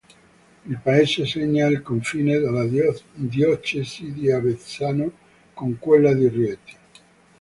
Il 0.67 0.77
paese 0.79 1.27
segna 1.27 1.67
il 1.67 1.83
confine 1.83 2.39
della 2.39 2.65
diocesi 3.13 4.11
di 4.11 4.31
Avezzano 4.31 5.11
con 5.53 5.77
quella 5.77 6.11
di 6.11 6.27
Rieti. 6.27 6.75